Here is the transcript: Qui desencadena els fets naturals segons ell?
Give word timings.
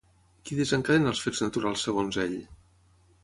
Qui 0.49 0.55
desencadena 0.59 1.11
els 1.11 1.21
fets 1.27 1.43
naturals 1.45 1.85
segons 1.89 2.19
ell? 2.25 2.35